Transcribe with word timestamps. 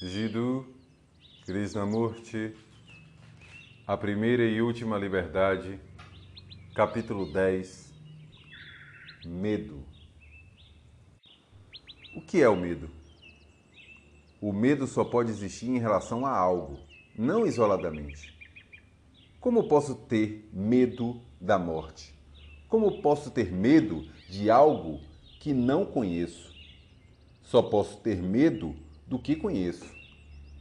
Jiddu 0.00 0.64
Krishnamurti, 1.44 2.54
A 3.84 3.96
Primeira 3.96 4.44
e 4.44 4.62
Última 4.62 4.96
Liberdade, 4.96 5.80
capítulo 6.72 7.32
10 7.32 7.92
Medo. 9.26 9.82
O 12.14 12.20
que 12.20 12.40
é 12.40 12.48
o 12.48 12.54
medo? 12.54 12.88
O 14.40 14.52
medo 14.52 14.86
só 14.86 15.02
pode 15.02 15.30
existir 15.30 15.66
em 15.66 15.80
relação 15.80 16.24
a 16.24 16.30
algo, 16.30 16.78
não 17.18 17.44
isoladamente. 17.44 18.32
Como 19.40 19.66
posso 19.66 19.96
ter 19.96 20.48
medo 20.52 21.20
da 21.40 21.58
morte? 21.58 22.14
Como 22.68 23.02
posso 23.02 23.32
ter 23.32 23.50
medo 23.50 24.08
de 24.30 24.48
algo 24.48 25.00
que 25.40 25.52
não 25.52 25.84
conheço? 25.84 26.54
Só 27.42 27.60
posso 27.62 27.96
ter 27.98 28.22
medo 28.22 28.76
do 29.08 29.18
que 29.18 29.34
conheço. 29.34 29.86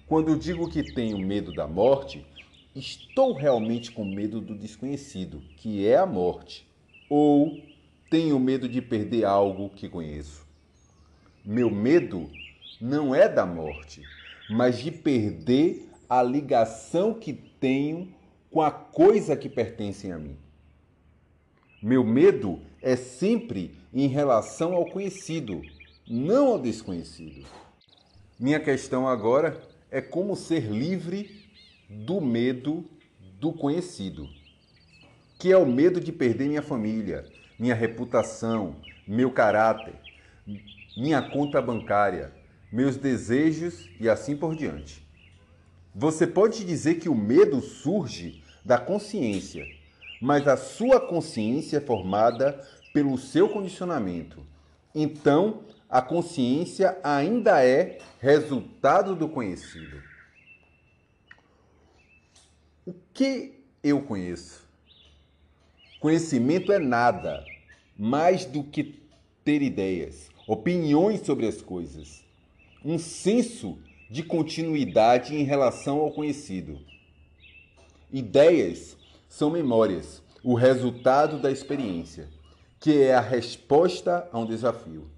Quando 0.08 0.38
digo 0.38 0.70
que 0.70 0.82
tenho 0.82 1.18
medo 1.18 1.54
da 1.54 1.68
morte, 1.68 2.26
estou 2.74 3.34
realmente 3.34 3.92
com 3.92 4.06
medo 4.06 4.40
do 4.40 4.56
desconhecido, 4.56 5.42
que 5.58 5.86
é 5.86 5.98
a 5.98 6.06
morte, 6.06 6.66
ou 7.10 7.62
tenho 8.10 8.40
medo 8.40 8.70
de 8.70 8.82
perder 8.82 9.26
algo 9.26 9.70
que 9.70 9.90
conheço. 9.90 10.46
Meu 11.44 11.70
medo 11.70 12.30
não 12.80 13.14
é 13.14 13.28
da 13.28 13.46
morte, 13.46 14.02
mas 14.50 14.80
de 14.80 14.92
perder 14.92 15.90
a 16.10 16.24
ligação 16.24 17.14
que 17.14 17.34
tenho 17.34 18.14
com 18.50 18.62
a 18.62 18.72
coisa 18.72 19.36
que 19.36 19.50
pertence 19.50 20.10
a 20.10 20.18
mim. 20.18 20.38
Meu 21.82 22.04
medo 22.04 22.62
é 22.82 22.96
sempre 22.96 23.76
em 23.94 24.08
relação 24.08 24.74
ao 24.74 24.86
conhecido, 24.86 25.62
não 26.08 26.48
ao 26.48 26.60
desconhecido. 26.60 27.46
Minha 28.40 28.60
questão 28.60 29.08
agora 29.08 29.60
é 29.90 30.00
como 30.00 30.36
ser 30.36 30.72
livre 30.72 31.50
do 31.90 32.22
medo 32.22 32.86
do 33.40 33.52
conhecido, 33.52 34.30
que 35.40 35.52
é 35.52 35.58
o 35.58 35.66
medo 35.66 36.00
de 36.00 36.12
perder 36.12 36.48
minha 36.48 36.62
família, 36.62 37.26
minha 37.58 37.74
reputação, 37.74 38.76
meu 39.08 39.32
caráter, 39.32 39.96
minha 40.96 41.20
conta 41.20 41.60
bancária, 41.60 42.32
meus 42.72 42.96
desejos 42.96 43.90
e 44.00 44.08
assim 44.08 44.38
por 44.38 44.56
diante. 44.56 45.04
Você 45.96 46.28
pode 46.28 46.64
dizer 46.64 47.00
que 47.00 47.10
o 47.10 47.16
medo 47.16 47.60
surge 47.60 48.44
da 48.64 48.78
consciência, 48.78 49.66
mas 50.22 50.48
a 50.48 50.56
sua 50.56 51.00
consciência 51.00 51.78
é 51.78 51.82
formada 51.82 52.64
pelo 52.94 53.18
seu 53.18 53.50
condicionamento. 53.50 54.46
Então, 54.94 55.64
a 55.90 56.02
consciência 56.02 56.98
ainda 57.04 57.64
é 57.64 58.00
resultado 58.20 59.16
do 59.16 59.30
conhecido. 59.30 60.02
O 62.86 62.94
que 63.14 63.64
eu 63.84 64.02
conheço? 64.02 64.66
Conhecimento 66.00 66.72
é 66.72 66.80
nada 66.80 67.44
mais 67.98 68.46
do 68.46 68.64
que 68.64 69.02
ter 69.44 69.62
ideias, 69.62 70.30
opiniões 70.46 71.22
sobre 71.22 71.48
as 71.48 71.62
coisas, 71.62 72.24
um 72.84 73.00
senso 73.00 73.80
de 74.10 74.24
continuidade 74.24 75.36
em 75.36 75.44
relação 75.44 76.00
ao 76.00 76.12
conhecido. 76.12 76.80
Ideias 78.12 78.96
são 79.28 79.50
memórias, 79.50 80.22
o 80.44 80.54
resultado 80.54 81.40
da 81.40 81.52
experiência, 81.52 82.30
que 82.80 83.02
é 83.02 83.16
a 83.16 83.22
resposta 83.22 84.30
a 84.32 84.40
um 84.40 84.46
desafio. 84.46 85.10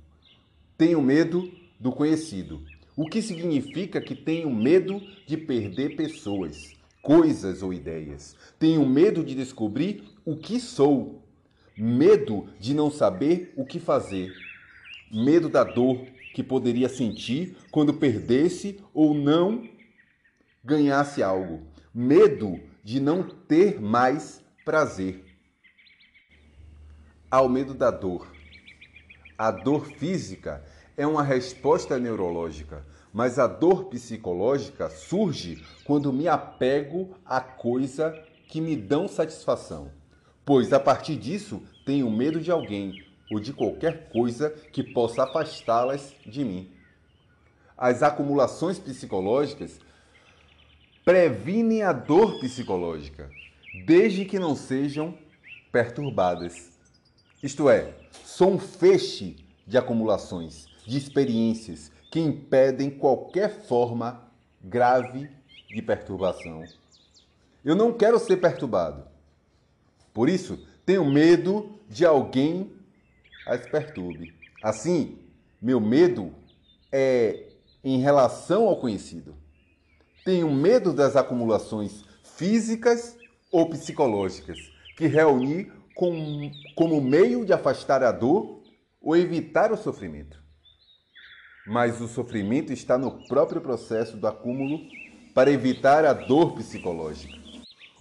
Tenho 0.79 1.01
medo 1.01 1.51
do 1.77 1.91
conhecido, 1.91 2.63
o 2.95 3.05
que 3.05 3.21
significa 3.21 3.99
que 3.99 4.15
tenho 4.15 4.49
medo 4.49 5.01
de 5.27 5.35
perder 5.35 5.97
pessoas, 5.97 6.73
coisas 7.01 7.61
ou 7.61 7.73
ideias. 7.73 8.33
Tenho 8.57 8.87
medo 8.87 9.21
de 9.21 9.35
descobrir 9.35 10.05
o 10.23 10.37
que 10.37 10.57
sou, 10.57 11.21
medo 11.75 12.47
de 12.61 12.73
não 12.73 12.89
saber 12.89 13.51
o 13.57 13.65
que 13.65 13.77
fazer, 13.77 14.31
medo 15.11 15.49
da 15.49 15.65
dor 15.65 16.01
que 16.33 16.41
poderia 16.41 16.87
sentir 16.87 17.57
quando 17.69 17.95
perdesse 17.95 18.79
ou 18.93 19.13
não 19.13 19.67
ganhasse 20.63 21.21
algo, 21.21 21.61
medo 21.93 22.57
de 22.85 23.01
não 23.01 23.23
ter 23.23 23.81
mais 23.81 24.41
prazer. 24.63 25.25
Ao 27.29 27.49
medo 27.49 27.73
da 27.73 27.91
dor. 27.91 28.39
A 29.37 29.51
dor 29.51 29.85
física 29.85 30.61
é 30.99 31.07
uma 31.07 31.23
resposta 31.23 31.97
neurológica, 31.97 32.85
mas 33.13 33.39
a 33.39 33.47
dor 33.47 33.85
psicológica 33.85 34.89
surge 34.89 35.63
quando 35.85 36.11
me 36.11 36.27
apego 36.27 37.15
a 37.25 37.39
coisa 37.39 38.21
que 38.49 38.59
me 38.59 38.75
dão 38.75 39.07
satisfação, 39.07 39.89
pois 40.43 40.73
a 40.73 40.79
partir 40.79 41.15
disso 41.15 41.63
tenho 41.85 42.11
medo 42.11 42.41
de 42.41 42.51
alguém 42.51 43.01
ou 43.31 43.39
de 43.39 43.53
qualquer 43.53 44.09
coisa 44.09 44.49
que 44.73 44.83
possa 44.83 45.23
afastá-las 45.23 46.13
de 46.25 46.43
mim. 46.43 46.69
As 47.77 48.03
acumulações 48.03 48.77
psicológicas 48.77 49.79
previnem 51.05 51.81
a 51.81 51.93
dor 51.93 52.41
psicológica, 52.41 53.31
desde 53.85 54.25
que 54.25 54.37
não 54.37 54.53
sejam 54.53 55.17
perturbadas. 55.71 56.77
Isto 57.41 57.69
é, 57.69 57.93
sou 58.25 58.51
um 58.51 58.59
feixe 58.59 59.37
de 59.65 59.77
acumulações, 59.77 60.67
de 60.89 60.97
experiências 60.97 61.91
que 62.11 62.19
impedem 62.19 62.89
qualquer 62.89 63.61
forma 63.67 64.27
grave 64.59 65.29
de 65.69 65.81
perturbação. 65.83 66.63
Eu 67.63 67.75
não 67.75 67.93
quero 67.93 68.17
ser 68.17 68.37
perturbado. 68.37 69.03
Por 70.11 70.27
isso, 70.27 70.65
tenho 70.87 71.05
medo 71.05 71.79
de 71.87 72.07
alguém 72.07 72.73
as 73.45 73.67
perturbe. 73.67 74.33
Assim, 74.63 75.19
meu 75.61 75.79
medo 75.79 76.33
é 76.91 77.49
em 77.83 77.99
relação 77.99 78.67
ao 78.67 78.79
conhecido. 78.79 79.35
Tenho 80.25 80.49
medo 80.49 80.91
das 80.91 81.15
acumulações 81.15 82.03
físicas 82.23 83.15
ou 83.51 83.69
psicológicas 83.69 84.57
que 84.97 85.05
reuni 85.05 85.71
com, 85.93 86.51
como 86.75 86.99
meio 86.99 87.45
de 87.45 87.53
afastar 87.53 88.01
a 88.01 88.11
dor 88.11 88.63
ou 88.99 89.15
evitar 89.15 89.71
o 89.71 89.77
sofrimento. 89.77 90.48
Mas 91.69 92.01
o 92.01 92.07
sofrimento 92.07 92.73
está 92.73 92.97
no 92.97 93.11
próprio 93.27 93.61
processo 93.61 94.17
do 94.17 94.25
acúmulo 94.25 94.81
para 95.35 95.51
evitar 95.51 96.03
a 96.03 96.13
dor 96.13 96.55
psicológica. 96.55 97.37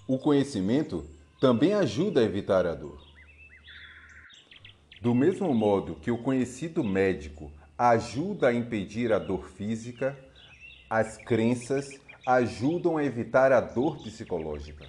O 0.06 0.18
conhecimento 0.18 1.04
também 1.38 1.74
ajuda 1.74 2.20
a 2.20 2.24
evitar 2.24 2.64
a 2.64 2.74
dor. 2.74 2.98
Do 5.02 5.14
mesmo 5.14 5.52
modo 5.52 5.96
que 5.96 6.10
o 6.10 6.16
conhecido 6.16 6.82
médico 6.82 7.52
ajuda 7.76 8.48
a 8.48 8.54
impedir 8.54 9.12
a 9.12 9.18
dor 9.18 9.50
física, 9.50 10.18
as 10.88 11.18
crenças 11.18 11.90
ajudam 12.26 12.96
a 12.96 13.04
evitar 13.04 13.52
a 13.52 13.60
dor 13.60 13.98
psicológica. 13.98 14.86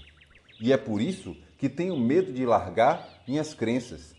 E 0.58 0.72
é 0.72 0.78
por 0.78 1.02
isso 1.02 1.36
que 1.58 1.68
tenho 1.68 2.00
medo 2.00 2.32
de 2.32 2.46
largar 2.46 3.22
minhas 3.28 3.54
crenças, 3.54 4.16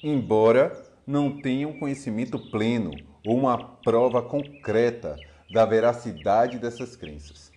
embora 0.00 0.80
não 1.04 1.40
tenha 1.40 1.66
um 1.66 1.76
conhecimento 1.76 2.38
pleno 2.38 2.92
ou 3.26 3.36
uma 3.36 3.58
prova 3.58 4.22
concreta 4.22 5.16
da 5.50 5.66
veracidade 5.66 6.58
dessas 6.58 6.96
crenças. 6.96 7.52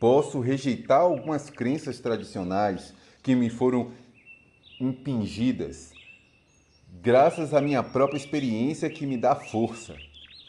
Posso 0.00 0.40
rejeitar 0.40 1.00
algumas 1.00 1.50
crenças 1.50 2.00
tradicionais 2.00 2.92
que 3.22 3.34
me 3.34 3.48
foram 3.48 3.92
impingidas, 4.80 5.92
graças 7.00 7.54
à 7.54 7.60
minha 7.60 7.82
própria 7.82 8.16
experiência 8.16 8.90
que 8.90 9.06
me 9.06 9.16
dá 9.16 9.36
força, 9.36 9.94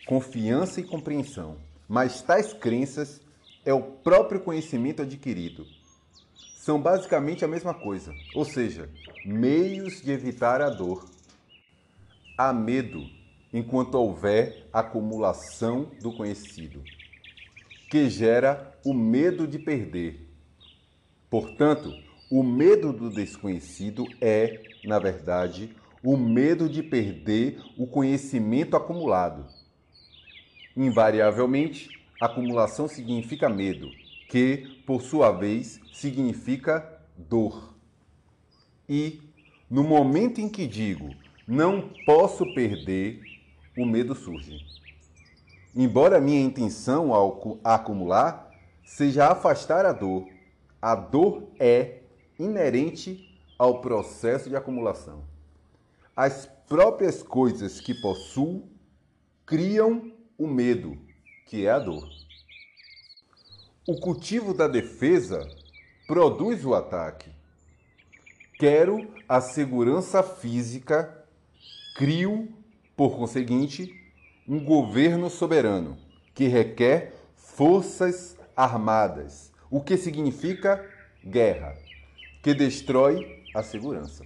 confiança 0.07 0.79
e 0.79 0.83
compreensão. 0.83 1.57
Mas 1.87 2.21
tais 2.21 2.53
crenças 2.53 3.21
é 3.63 3.73
o 3.73 3.81
próprio 3.81 4.39
conhecimento 4.39 5.03
adquirido 5.03 5.67
são 6.63 6.81
basicamente 6.81 7.43
a 7.43 7.47
mesma 7.47 7.73
coisa, 7.73 8.15
ou 8.33 8.45
seja, 8.45 8.89
meios 9.25 10.01
de 10.01 10.11
evitar 10.13 10.61
a 10.61 10.69
dor. 10.69 11.05
Há 12.37 12.53
medo 12.53 13.05
enquanto 13.53 13.95
houver 13.95 14.67
acumulação 14.73 15.91
do 16.01 16.11
conhecido, 16.11 16.81
que 17.89 18.09
gera 18.09 18.75
o 18.83 18.93
medo 18.93 19.47
de 19.47 19.59
perder. 19.59 20.27
Portanto, 21.29 21.93
o 22.31 22.41
medo 22.41 22.91
do 22.91 23.11
desconhecido 23.11 24.07
é, 24.19 24.63
na 24.83 24.97
verdade, 24.97 25.69
o 26.03 26.17
medo 26.17 26.67
de 26.67 26.81
perder 26.81 27.61
o 27.77 27.85
conhecimento 27.85 28.75
acumulado. 28.75 29.45
Invariavelmente, 30.75 31.89
acumulação 32.19 32.87
significa 32.87 33.47
medo 33.47 33.89
que, 34.27 34.81
por 34.87 35.03
sua 35.03 35.31
vez, 35.31 35.79
significa 35.93 36.99
dor. 37.15 37.75
E, 38.89 39.21
no 39.69 39.83
momento 39.83 40.41
em 40.41 40.49
que 40.49 40.65
digo 40.65 41.15
não 41.47 41.89
posso 42.05 42.45
perder, 42.53 43.21
o 43.77 43.85
medo 43.85 44.13
surge. 44.13 44.59
embora 45.75 46.21
minha 46.21 46.41
intenção 46.41 47.13
ao 47.13 47.59
acumular 47.63 48.51
seja 48.85 49.27
afastar 49.27 49.85
a 49.85 49.91
dor, 49.91 50.27
a 50.81 50.93
dor 50.95 51.49
é 51.59 52.01
inerente 52.37 53.39
ao 53.57 53.81
processo 53.81 54.49
de 54.49 54.55
acumulação. 54.55 55.23
As 56.15 56.45
próprias 56.67 57.23
coisas 57.23 57.79
que 57.79 57.93
possuo 57.95 58.67
criam 59.45 60.11
o 60.37 60.47
medo, 60.47 60.97
que 61.45 61.65
é 61.65 61.71
a 61.71 61.79
dor. 61.79 62.07
O 63.87 63.99
cultivo 63.99 64.53
da 64.53 64.67
defesa 64.67 65.47
produz 66.07 66.63
o 66.65 66.73
ataque. 66.73 67.31
Quero 68.59 69.13
a 69.27 69.41
segurança 69.41 70.21
física, 70.21 71.25
crio, 71.95 72.53
por 72.95 73.17
conseguinte, 73.17 73.93
um 74.47 74.63
governo 74.63 75.29
soberano 75.29 75.97
que 76.33 76.47
requer 76.47 77.13
forças 77.35 78.37
armadas, 78.55 79.51
o 79.69 79.81
que 79.81 79.97
significa 79.97 80.83
guerra, 81.25 81.75
que 82.41 82.53
destrói 82.53 83.43
a 83.55 83.63
segurança. 83.63 84.25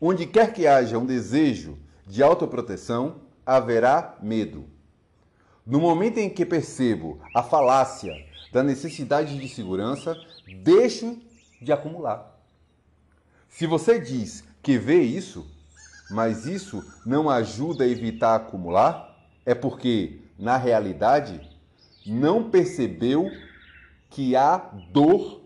Onde 0.00 0.26
quer 0.26 0.52
que 0.52 0.66
haja 0.66 0.98
um 0.98 1.06
desejo 1.06 1.78
de 2.06 2.22
autoproteção, 2.22 3.20
haverá 3.44 4.16
medo. 4.22 4.66
No 5.66 5.80
momento 5.80 6.18
em 6.18 6.30
que 6.30 6.46
percebo 6.46 7.20
a 7.34 7.42
falácia 7.42 8.14
da 8.52 8.62
necessidade 8.62 9.38
de 9.38 9.48
segurança, 9.48 10.16
deixo 10.62 11.18
de 11.60 11.72
acumular. 11.72 12.38
Se 13.48 13.66
você 13.66 13.98
diz 13.98 14.44
que 14.62 14.78
vê 14.78 15.02
isso, 15.02 15.46
mas 16.10 16.46
isso 16.46 16.84
não 17.04 17.28
ajuda 17.28 17.84
a 17.84 17.88
evitar 17.88 18.34
acumular, 18.34 19.16
é 19.44 19.54
porque, 19.54 20.20
na 20.38 20.56
realidade, 20.56 21.40
não 22.06 22.50
percebeu 22.50 23.30
que 24.10 24.34
a 24.34 24.56
dor 24.92 25.42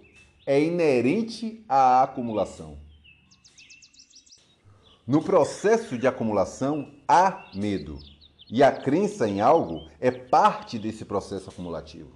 é 0.47 0.63
inerente 0.63 1.65
à 1.69 2.03
acumulação. 2.03 2.79
No 5.07 5.23
processo 5.23 5.99
de 5.99 6.07
acumulação 6.07 6.93
há 7.09 7.51
medo, 7.55 7.99
e 8.49 8.63
a 8.63 8.71
crença 8.71 9.27
em 9.27 9.41
algo 9.41 9.89
é 9.99 10.11
parte 10.11 10.79
desse 10.79 11.05
processo 11.05 11.49
acumulativo. 11.49 12.13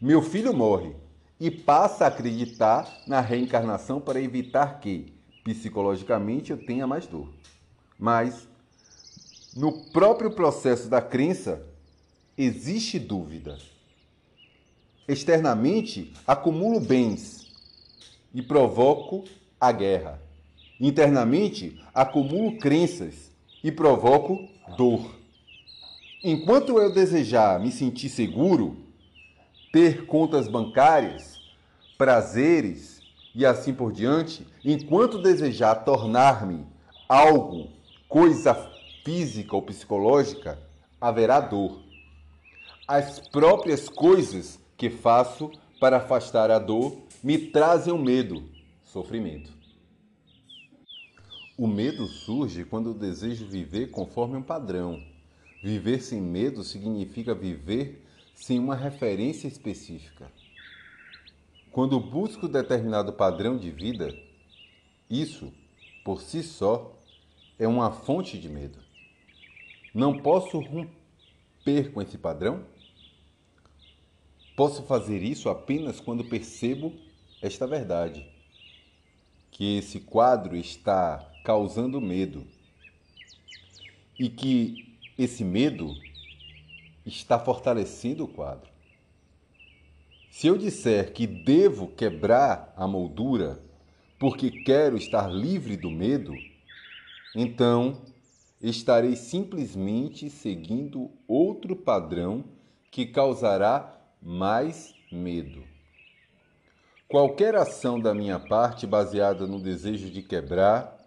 Meu 0.00 0.20
filho 0.20 0.52
morre 0.52 0.94
e 1.40 1.50
passa 1.50 2.04
a 2.04 2.08
acreditar 2.08 2.86
na 3.06 3.20
reencarnação 3.20 4.00
para 4.00 4.20
evitar 4.20 4.78
que, 4.78 5.12
psicologicamente, 5.44 6.50
eu 6.50 6.58
tenha 6.58 6.86
mais 6.86 7.06
dor. 7.06 7.28
Mas, 7.98 8.48
no 9.56 9.72
próprio 9.90 10.30
processo 10.30 10.88
da 10.88 11.00
crença, 11.00 11.66
existe 12.36 12.98
dúvida. 12.98 13.58
Externamente, 15.06 16.12
acumulo 16.26 16.80
bens 16.80 17.50
e 18.34 18.42
provoco 18.42 19.24
a 19.60 19.72
guerra. 19.72 20.20
Internamente, 20.78 21.80
acumulo 21.92 22.58
crenças 22.58 23.30
e 23.64 23.72
provoco 23.72 24.48
dor. 24.76 25.18
Enquanto 26.22 26.78
eu 26.78 26.92
desejar 26.92 27.58
me 27.58 27.72
sentir 27.72 28.08
seguro, 28.08 28.76
ter 29.72 30.06
contas 30.06 30.48
bancárias, 30.48 31.40
prazeres 31.96 32.97
e 33.38 33.46
assim 33.46 33.72
por 33.72 33.90
diante, 33.92 34.46
enquanto 34.62 35.22
desejar 35.22 35.76
tornar-me 35.76 36.66
algo, 37.08 37.70
coisa 38.08 38.54
física 39.04 39.56
ou 39.56 39.62
psicológica, 39.62 40.58
haverá 41.00 41.40
dor 41.40 41.88
as 42.88 43.20
próprias 43.20 43.86
coisas 43.86 44.58
que 44.74 44.88
faço 44.88 45.52
para 45.78 45.98
afastar 45.98 46.50
a 46.50 46.58
dor 46.58 46.96
me 47.22 47.36
trazem 47.36 47.92
o 47.92 47.98
medo, 47.98 48.42
sofrimento. 48.82 49.52
O 51.58 51.66
medo 51.66 52.06
surge 52.06 52.64
quando 52.64 52.94
desejo 52.94 53.46
viver 53.46 53.90
conforme 53.90 54.36
um 54.36 54.42
padrão. 54.42 55.02
Viver 55.62 56.00
sem 56.00 56.20
medo 56.20 56.64
significa 56.64 57.34
viver 57.34 58.02
sem 58.34 58.58
uma 58.58 58.74
referência 58.74 59.46
específica. 59.46 60.32
Quando 61.78 62.00
busco 62.00 62.48
determinado 62.48 63.12
padrão 63.12 63.56
de 63.56 63.70
vida, 63.70 64.12
isso, 65.08 65.52
por 66.04 66.20
si 66.20 66.42
só, 66.42 66.98
é 67.56 67.68
uma 67.68 67.92
fonte 67.92 68.36
de 68.36 68.48
medo. 68.48 68.80
Não 69.94 70.18
posso 70.18 70.58
romper 70.58 71.92
com 71.92 72.02
esse 72.02 72.18
padrão? 72.18 72.64
Posso 74.56 74.82
fazer 74.82 75.22
isso 75.22 75.48
apenas 75.48 76.00
quando 76.00 76.24
percebo 76.24 76.92
esta 77.40 77.64
verdade, 77.64 78.28
que 79.52 79.78
esse 79.78 80.00
quadro 80.00 80.56
está 80.56 81.32
causando 81.44 82.00
medo 82.00 82.44
e 84.18 84.28
que 84.28 84.98
esse 85.16 85.44
medo 85.44 85.94
está 87.06 87.38
fortalecendo 87.38 88.24
o 88.24 88.28
quadro. 88.28 88.77
Se 90.38 90.46
eu 90.46 90.56
disser 90.56 91.12
que 91.12 91.26
devo 91.26 91.88
quebrar 91.88 92.72
a 92.76 92.86
moldura 92.86 93.60
porque 94.20 94.52
quero 94.52 94.96
estar 94.96 95.26
livre 95.26 95.76
do 95.76 95.90
medo, 95.90 96.32
então 97.34 98.00
estarei 98.62 99.16
simplesmente 99.16 100.30
seguindo 100.30 101.10
outro 101.26 101.74
padrão 101.74 102.44
que 102.88 103.04
causará 103.04 104.00
mais 104.22 104.94
medo. 105.10 105.64
Qualquer 107.08 107.56
ação 107.56 107.98
da 107.98 108.14
minha 108.14 108.38
parte 108.38 108.86
baseada 108.86 109.44
no 109.44 109.60
desejo 109.60 110.08
de 110.08 110.22
quebrar 110.22 111.04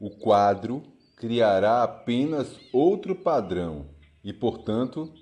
o 0.00 0.10
quadro 0.10 0.82
criará 1.14 1.84
apenas 1.84 2.58
outro 2.72 3.14
padrão 3.14 3.86
e, 4.24 4.32
portanto, 4.32 5.14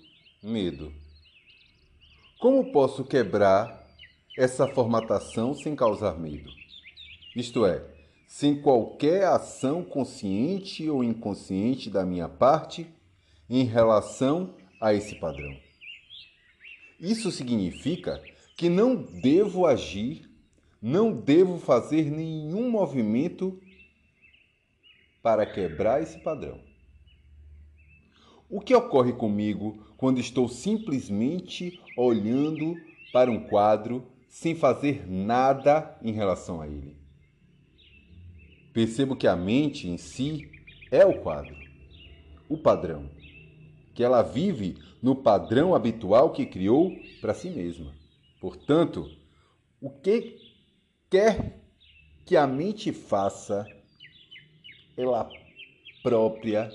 medo. 0.43 1.02
Como 2.43 2.73
posso 2.73 3.05
quebrar 3.05 3.87
essa 4.37 4.67
formatação 4.67 5.55
sem 5.55 5.77
causar 5.77 6.19
medo? 6.19 6.51
Isto 7.37 7.65
é, 7.65 7.87
sem 8.27 8.61
qualquer 8.61 9.27
ação 9.27 9.85
consciente 9.85 10.91
ou 10.91 11.05
inconsciente 11.05 11.89
da 11.89 12.05
minha 12.05 12.29
parte 12.29 12.85
em 13.49 13.63
relação 13.63 14.57
a 14.81 14.93
esse 14.93 15.15
padrão. 15.21 15.57
Isso 16.99 17.31
significa 17.31 18.21
que 18.57 18.69
não 18.69 18.97
devo 18.97 19.65
agir, 19.65 20.29
não 20.83 21.13
devo 21.13 21.59
fazer 21.61 22.11
nenhum 22.11 22.69
movimento 22.69 23.57
para 25.23 25.47
quebrar 25.47 26.03
esse 26.03 26.19
padrão. 26.19 26.59
O 28.51 28.61
que 28.61 28.75
ocorre 28.75 29.13
comigo 29.13 29.87
quando 29.97 30.19
estou 30.19 30.49
simplesmente 30.49 31.81
olhando 31.97 32.77
para 33.13 33.31
um 33.31 33.41
quadro 33.41 34.07
sem 34.29 34.55
fazer 34.55 35.07
nada 35.09 35.99
em 36.03 36.13
relação 36.13 36.61
a 36.61 36.67
ele? 36.67 36.97
Percebo 38.73 39.17
que 39.17 39.27
a 39.27 39.37
mente 39.37 39.89
em 39.89 39.99
si 39.99 40.51
é 40.91 41.05
o 41.05 41.21
quadro, 41.21 41.57
o 42.49 42.57
padrão 42.57 43.11
que 43.95 44.03
ela 44.03 44.23
vive 44.23 44.77
no 45.03 45.15
padrão 45.15 45.75
habitual 45.75 46.33
que 46.33 46.47
criou 46.47 46.93
para 47.21 47.35
si 47.35 47.51
mesma. 47.51 47.93
Portanto, 48.41 49.11
o 49.81 49.91
que 49.91 50.39
quer 51.11 51.61
que 52.25 52.37
a 52.37 52.47
mente 52.47 52.93
faça, 52.93 53.67
ela 54.97 55.29
própria 56.03 56.71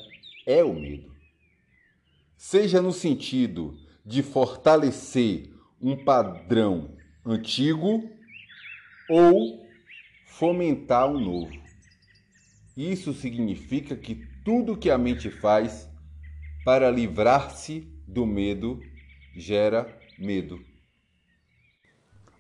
é 0.46 0.64
o 0.64 0.74
medo. 0.74 1.12
Seja 2.36 2.82
no 2.82 2.92
sentido 2.92 3.78
de 4.08 4.24
fortalecer 4.24 5.54
um 5.82 6.02
padrão 6.06 6.96
antigo 7.26 8.10
ou 9.10 9.68
fomentar 10.26 11.10
um 11.10 11.20
novo. 11.20 11.52
Isso 12.76 13.14
significa 13.14 13.98
que 13.98 14.26
tudo 14.46 14.78
que 14.78 14.90
a 14.90 14.98
mente 14.98 15.30
faz 15.30 15.90
para 16.64 16.90
livrar-se 16.90 17.82
do 18.08 18.26
medo 18.26 18.82
gera 19.36 19.94
medo. 20.18 20.64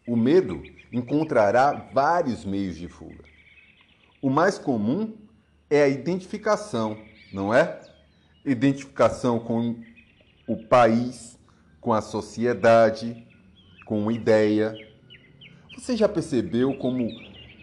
O 0.07 0.15
medo 0.15 0.63
encontrará 0.89 1.73
vários 1.93 2.45
meios 2.45 2.77
de 2.77 2.87
fuga. 2.87 3.25
O 4.21 4.29
mais 4.29 4.57
comum 4.57 5.17
é 5.69 5.83
a 5.83 5.89
identificação, 5.89 6.97
não 7.33 7.53
é? 7.53 7.81
Identificação 8.45 9.37
com 9.37 9.83
o 10.47 10.55
país, 10.65 11.36
com 11.79 11.93
a 11.93 12.01
sociedade, 12.01 13.27
com 13.85 14.01
uma 14.01 14.13
ideia. 14.13 14.75
Você 15.77 15.95
já 15.95 16.09
percebeu 16.09 16.77
como 16.77 17.07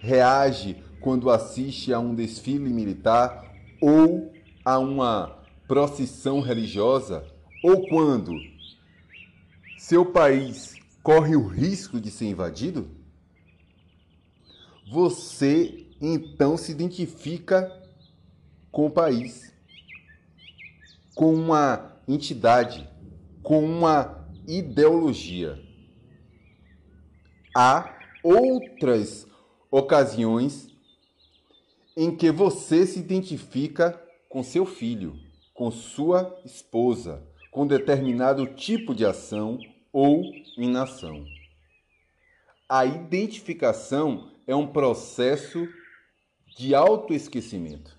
reage 0.00 0.82
quando 1.00 1.30
assiste 1.30 1.92
a 1.92 1.98
um 1.98 2.14
desfile 2.14 2.70
militar 2.70 3.52
ou 3.80 4.32
a 4.64 4.78
uma 4.78 5.38
procissão 5.66 6.40
religiosa 6.40 7.26
ou 7.62 7.86
quando 7.88 8.32
seu 9.78 10.04
país 10.06 10.74
corre 11.02 11.36
o 11.36 11.46
risco 11.46 12.00
de 12.00 12.10
ser 12.10 12.26
invadido, 12.26 12.88
você 14.90 15.86
então 16.00 16.56
se 16.56 16.72
identifica 16.72 17.70
com 18.72 18.86
o 18.86 18.90
país, 18.90 19.52
com 21.14 21.34
uma 21.34 21.98
entidade, 22.08 22.88
com 23.44 23.62
uma 23.62 24.26
ideologia. 24.48 25.62
Há 27.54 27.94
outras 28.22 29.28
ocasiões 29.70 30.74
em 31.94 32.16
que 32.16 32.32
você 32.32 32.86
se 32.86 32.98
identifica 32.98 34.00
com 34.30 34.42
seu 34.42 34.64
filho, 34.64 35.14
com 35.52 35.70
sua 35.70 36.40
esposa, 36.44 37.22
com 37.50 37.66
determinado 37.66 38.46
tipo 38.46 38.94
de 38.94 39.04
ação 39.04 39.58
ou 39.92 40.24
inação. 40.56 41.24
A 42.66 42.86
identificação 42.86 44.32
é 44.46 44.56
um 44.56 44.66
processo 44.66 45.68
de 46.56 46.74
autoesquecimento. 46.74 47.94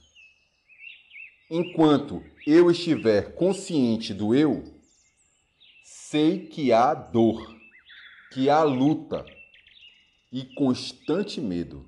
Enquanto 1.52 2.24
eu 2.48 2.72
estiver 2.72 3.36
consciente 3.36 4.12
do 4.12 4.34
eu, 4.34 4.75
sei 6.10 6.46
que 6.46 6.72
há 6.72 6.94
dor, 6.94 7.56
que 8.32 8.48
há 8.48 8.62
luta 8.62 9.26
e 10.32 10.44
constante 10.54 11.42
medo. 11.42 11.84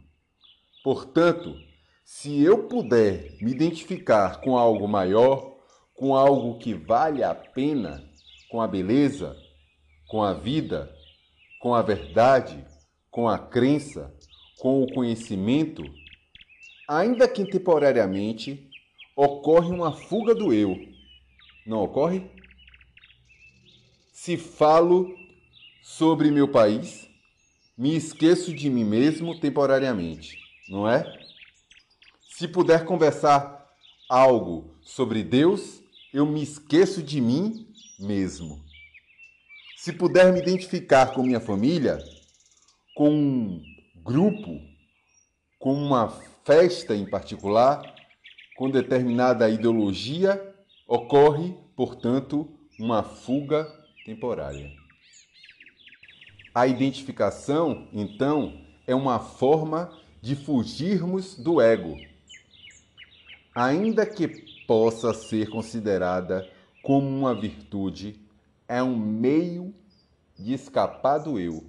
Portanto, 0.84 1.56
se 2.04 2.42
eu 2.42 2.68
puder 2.68 3.38
me 3.40 3.52
identificar 3.52 4.42
com 4.42 4.58
algo 4.58 4.88
maior, 4.88 5.58
com 5.94 6.16
algo 6.16 6.58
que 6.58 6.74
vale 6.74 7.24
a 7.24 7.36
pena, 7.36 8.04
com 8.50 8.60
a 8.60 8.68
beleza, 8.68 9.38
com 10.08 10.24
a 10.24 10.34
vida, 10.34 10.92
com 11.62 11.76
a 11.76 11.84
verdade, 11.84 12.66
com 13.12 13.30
a 13.30 13.38
crença, 13.38 14.12
com 14.58 14.82
o 14.82 14.92
conhecimento, 14.94 15.84
ainda 16.90 17.28
que 17.28 17.46
temporariamente, 17.46 18.68
ocorre 19.16 19.70
uma 19.70 19.92
fuga 19.92 20.34
do 20.34 20.52
eu. 20.52 20.76
Não 21.68 21.84
ocorre? 21.84 22.37
Se 24.20 24.36
falo 24.36 25.16
sobre 25.80 26.32
meu 26.32 26.48
país, 26.48 27.08
me 27.78 27.96
esqueço 27.96 28.52
de 28.52 28.68
mim 28.68 28.84
mesmo 28.84 29.40
temporariamente, 29.40 30.40
não 30.68 30.90
é? 30.90 31.06
Se 32.28 32.48
puder 32.48 32.84
conversar 32.84 33.72
algo 34.10 34.76
sobre 34.82 35.24
Deus, 35.24 35.84
eu 36.12 36.26
me 36.26 36.42
esqueço 36.42 37.04
de 37.04 37.22
mim 37.22 37.72
mesmo. 38.00 38.60
Se 39.78 39.94
puder 39.94 40.34
me 40.34 40.40
identificar 40.40 41.14
com 41.14 41.22
minha 41.22 41.40
família, 41.40 42.04
com 42.96 43.12
um 43.12 43.64
grupo, 44.04 44.60
com 45.60 45.74
uma 45.74 46.10
festa 46.44 46.96
em 46.96 47.08
particular, 47.08 47.96
com 48.58 48.68
determinada 48.68 49.48
ideologia, 49.48 50.56
ocorre, 50.88 51.56
portanto, 51.76 52.52
uma 52.80 53.04
fuga 53.04 53.77
temporária. 54.08 54.72
A 56.56 56.66
identificação, 56.66 57.88
então, 57.94 58.60
é 58.88 58.96
uma 58.96 59.20
forma 59.20 59.96
de 60.20 60.36
fugirmos 60.36 61.36
do 61.36 61.62
ego 61.62 61.96
ainda 63.58 64.06
que 64.06 64.28
possa 64.68 65.16
ser 65.16 65.50
considerada 65.50 66.48
como 66.84 67.08
uma 67.08 67.34
virtude, 67.34 68.22
é 68.68 68.84
um 68.84 68.96
meio 68.96 69.74
de 70.38 70.54
escapar 70.54 71.18
do 71.18 71.40
eu. 71.40 71.66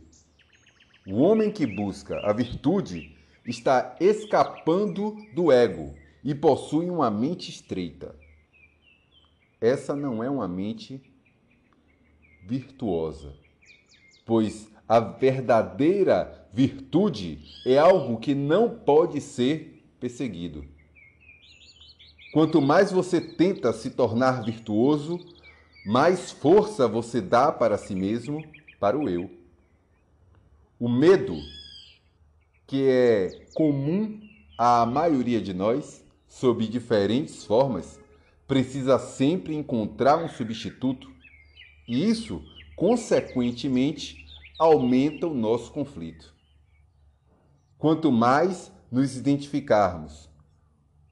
O 1.06 1.22
homem 1.22 1.50
que 1.50 1.66
busca 1.66 2.20
a 2.28 2.32
virtude 2.34 3.16
está 3.46 3.96
escapando 3.98 5.16
do 5.34 5.50
ego 5.50 5.94
e 6.22 6.34
possui 6.34 6.90
uma 6.90 7.10
mente 7.10 7.50
estreita. 7.50 8.14
Essa 9.58 9.96
não 9.96 10.22
é 10.22 10.28
uma 10.28 10.46
mente 10.46 11.07
virtuosa, 12.48 13.34
pois 14.24 14.70
a 14.88 14.98
verdadeira 14.98 16.48
virtude 16.50 17.38
é 17.66 17.76
algo 17.76 18.18
que 18.18 18.34
não 18.34 18.70
pode 18.70 19.20
ser 19.20 19.84
perseguido. 20.00 20.64
Quanto 22.32 22.62
mais 22.62 22.90
você 22.90 23.20
tenta 23.20 23.70
se 23.74 23.90
tornar 23.90 24.42
virtuoso, 24.42 25.20
mais 25.84 26.30
força 26.30 26.88
você 26.88 27.20
dá 27.20 27.52
para 27.52 27.76
si 27.76 27.94
mesmo, 27.94 28.42
para 28.80 28.98
o 28.98 29.10
eu. 29.10 29.30
O 30.80 30.88
medo, 30.88 31.36
que 32.66 32.88
é 32.88 33.46
comum 33.54 34.20
à 34.56 34.86
maioria 34.86 35.40
de 35.40 35.52
nós, 35.52 36.02
sob 36.26 36.66
diferentes 36.66 37.44
formas, 37.44 38.00
precisa 38.46 38.98
sempre 38.98 39.54
encontrar 39.54 40.16
um 40.16 40.28
substituto, 40.28 41.17
e 41.88 42.08
isso, 42.08 42.44
consequentemente, 42.76 44.26
aumenta 44.58 45.26
o 45.26 45.34
nosso 45.34 45.72
conflito. 45.72 46.34
Quanto 47.78 48.12
mais 48.12 48.70
nos 48.92 49.16
identificarmos 49.16 50.28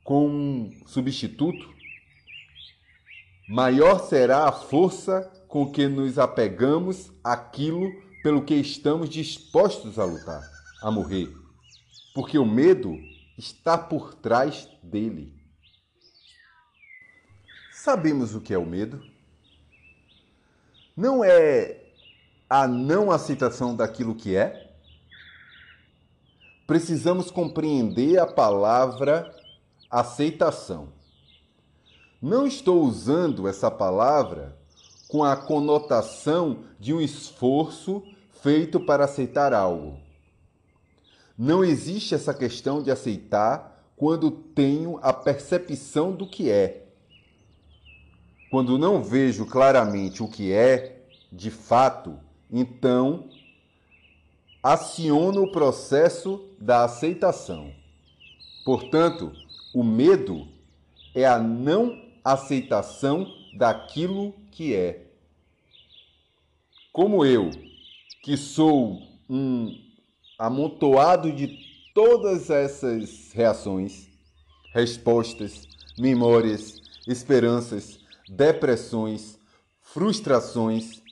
com 0.04 0.28
um 0.28 0.70
substituto, 0.86 1.74
maior 3.48 4.00
será 4.00 4.48
a 4.48 4.52
força 4.52 5.22
com 5.48 5.70
que 5.70 5.88
nos 5.88 6.18
apegamos 6.18 7.10
àquilo 7.24 7.90
pelo 8.22 8.44
que 8.44 8.54
estamos 8.54 9.08
dispostos 9.08 9.98
a 9.98 10.04
lutar, 10.04 10.42
a 10.82 10.90
morrer, 10.90 11.32
porque 12.14 12.36
o 12.36 12.44
medo 12.44 12.94
está 13.38 13.78
por 13.78 14.14
trás 14.14 14.68
dele. 14.82 15.32
Sabemos 17.72 18.34
o 18.34 18.40
que 18.40 18.52
é 18.52 18.58
o 18.58 18.66
medo? 18.66 19.15
Não 20.96 21.22
é 21.22 21.76
a 22.48 22.66
não 22.66 23.10
aceitação 23.10 23.76
daquilo 23.76 24.14
que 24.14 24.34
é? 24.34 24.70
Precisamos 26.66 27.30
compreender 27.30 28.18
a 28.18 28.26
palavra 28.26 29.30
aceitação. 29.90 30.88
Não 32.20 32.46
estou 32.46 32.82
usando 32.82 33.46
essa 33.46 33.70
palavra 33.70 34.56
com 35.06 35.22
a 35.22 35.36
conotação 35.36 36.64
de 36.80 36.94
um 36.94 37.00
esforço 37.00 38.02
feito 38.42 38.80
para 38.80 39.04
aceitar 39.04 39.52
algo. 39.52 39.98
Não 41.36 41.62
existe 41.62 42.14
essa 42.14 42.32
questão 42.32 42.82
de 42.82 42.90
aceitar 42.90 43.84
quando 43.96 44.30
tenho 44.30 44.98
a 45.02 45.12
percepção 45.12 46.12
do 46.12 46.26
que 46.26 46.50
é. 46.50 46.85
Quando 48.50 48.78
não 48.78 49.02
vejo 49.02 49.44
claramente 49.46 50.22
o 50.22 50.28
que 50.28 50.52
é, 50.52 51.04
de 51.32 51.50
fato, 51.50 52.18
então 52.50 53.28
aciono 54.62 55.44
o 55.44 55.52
processo 55.52 56.44
da 56.58 56.84
aceitação. 56.84 57.72
Portanto, 58.64 59.32
o 59.74 59.84
medo 59.84 60.48
é 61.14 61.24
a 61.24 61.38
não 61.38 62.02
aceitação 62.24 63.26
daquilo 63.56 64.34
que 64.50 64.74
é. 64.74 65.06
Como 66.92 67.24
eu, 67.24 67.50
que 68.22 68.36
sou 68.36 69.00
um 69.28 69.72
amontoado 70.38 71.30
de 71.30 71.58
todas 71.94 72.50
essas 72.50 73.32
reações, 73.32 74.08
respostas, 74.74 75.68
memórias, 75.98 76.82
esperanças, 77.06 77.95
depressões, 78.28 79.38
frustrações, 79.80 81.02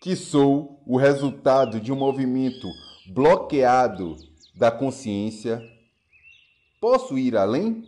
que 0.00 0.16
sou 0.16 0.82
o 0.86 0.96
resultado 0.96 1.80
de 1.80 1.92
um 1.92 1.96
movimento 1.96 2.68
bloqueado 3.06 4.16
da 4.54 4.70
consciência 4.70 5.60
Posso 6.80 7.18
ir 7.18 7.36
além? 7.36 7.84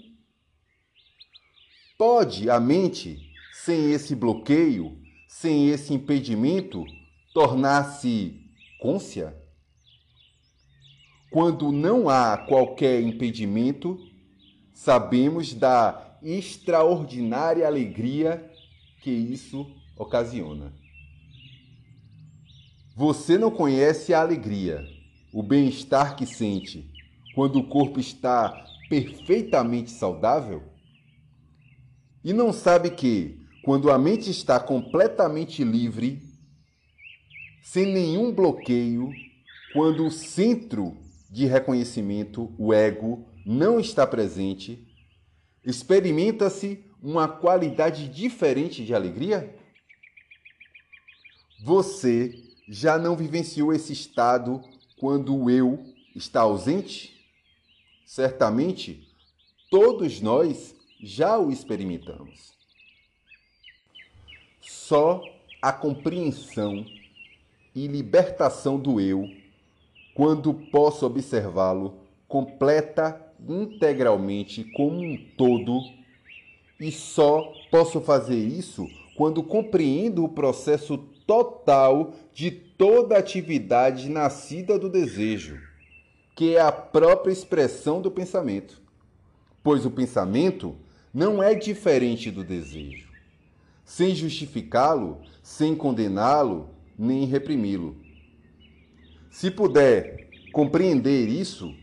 Pode 1.97 2.51
a 2.51 2.61
mente, 2.61 3.33
sem 3.55 3.91
esse 3.91 4.15
bloqueio, 4.15 5.01
sem 5.27 5.71
esse 5.71 5.95
impedimento, 5.95 6.85
tornar-se 7.33 8.39
côncia? 8.79 9.35
Quando 11.31 11.73
não 11.73 12.11
há 12.11 12.37
qualquer 12.37 13.01
impedimento, 13.01 13.99
sabemos 14.75 15.55
da 15.55 16.12
extraordinária 16.23 17.67
alegria 17.67 18.50
que 19.02 19.11
isso 19.11 19.67
ocasiona. 19.97 20.73
Você 22.95 23.38
não 23.38 23.50
conhece 23.50 24.12
a 24.12 24.21
alegria, 24.21 24.85
o 25.33 25.43
bem-estar 25.43 26.14
que 26.14 26.26
sente 26.26 26.91
quando 27.35 27.59
o 27.59 27.67
corpo 27.67 27.99
está 27.99 28.64
perfeitamente 28.88 29.91
saudável? 29.91 30.62
E 32.23 32.33
não 32.33 32.52
sabe 32.52 32.91
que, 32.91 33.41
quando 33.64 33.91
a 33.91 33.99
mente 33.99 34.31
está 34.31 34.61
completamente 34.61 35.64
livre, 35.64 36.21
sem 37.62 37.87
nenhum 37.87 38.33
bloqueio, 38.33 39.11
quando 39.73 40.07
o 40.07 40.11
centro 40.11 40.97
de 41.31 41.47
reconhecimento, 41.47 42.55
o 42.59 42.75
ego, 42.75 43.26
não 43.47 43.81
está 43.81 44.07
presente, 44.07 44.87
experimenta-se 45.64 46.85
uma 47.02 47.28
qualidade 47.28 48.09
diferente 48.09 48.85
de 48.85 48.95
alegria? 48.95 49.57
Você 51.64 52.35
já 52.69 52.99
não 52.99 53.16
vivenciou 53.16 53.73
esse 53.73 53.92
estado 53.92 54.62
quando 54.99 55.37
o 55.37 55.50
eu 55.50 55.85
está 56.14 56.40
ausente? 56.40 57.26
Certamente, 58.04 59.09
todos 59.71 60.21
nós 60.21 60.75
já 61.00 61.38
o 61.38 61.50
experimentamos. 61.50 62.52
Só 64.61 65.23
a 65.61 65.73
compreensão 65.73 66.85
e 67.75 67.87
libertação 67.87 68.78
do 68.78 69.00
eu, 69.00 69.28
quando 70.14 70.52
posso 70.52 71.07
observá-lo, 71.07 72.00
completa 72.28 73.32
integralmente 73.49 74.65
como 74.73 74.99
um 74.99 75.17
todo, 75.37 75.81
e 76.79 76.91
só 76.91 77.53
posso 77.71 78.01
fazer 78.01 78.39
isso 78.39 78.89
quando 79.17 79.43
compreendo 79.43 80.25
o 80.25 80.29
processo 80.29 80.99
total 81.27 82.15
de 82.33 82.51
toda 82.51 83.17
atividade 83.17 84.09
nascida 84.09 84.79
do 84.79 84.89
desejo, 84.89 85.61
que 86.35 86.57
é 86.57 86.61
a 86.61 86.73
própria 86.73 87.33
expressão 87.33 88.01
do 88.01 88.11
pensamento. 88.11 88.81
Pois 89.63 89.87
o 89.87 89.91
pensamento 89.91 90.75
não 91.15 91.43
é 91.43 91.55
diferente 91.55 92.31
do 92.31 92.43
desejo, 92.43 93.09
sem 93.85 94.15
justificá-lo, 94.15 95.21
sem 95.43 95.77
condená-lo, 95.77 96.71
nem 96.99 97.25
reprimi-lo. 97.27 97.97
Se 99.31 99.51
puder 99.51 100.29
compreender 100.53 101.29
isso, 101.29 101.75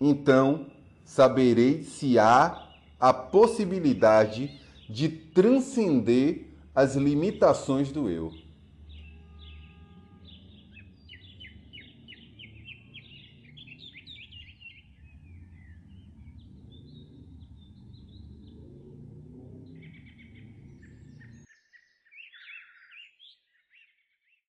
então 0.00 0.66
saberei 1.06 1.84
se 1.84 2.18
há 2.18 2.68
a 3.00 3.14
possibilidade 3.14 4.60
de 4.90 5.08
transcender 5.08 6.48
as 6.74 6.96
limitações 6.96 7.90
do 7.90 8.10
eu. 8.10 8.32